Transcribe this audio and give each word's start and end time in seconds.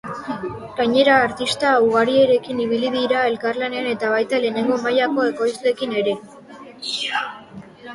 Gainera, 0.77 1.17
artista 1.25 1.73
ugarirekin 1.89 2.65
ibili 2.65 2.91
dira 2.97 3.21
elkarlanean 3.35 3.93
eta 3.93 4.13
baita 4.17 4.43
lehenengo 4.43 4.83
mailako 4.89 5.31
ekoizleekin 5.33 5.99
ere. 6.05 6.21